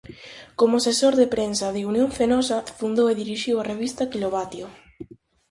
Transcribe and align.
Como 0.59 0.75
asesor 0.77 1.13
de 1.17 1.27
prensa 1.35 1.67
de 1.75 1.81
Unión 1.91 2.09
Fenosa, 2.17 2.57
fundou 2.79 3.07
e 3.11 3.19
dirixiu 3.21 3.55
a 3.57 3.67
revista 3.71 4.09
"Kilovatio". 4.11 4.65